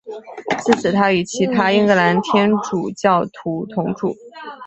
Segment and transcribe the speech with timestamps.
[0.63, 4.15] 自此他与其他英格兰天主教徒同住。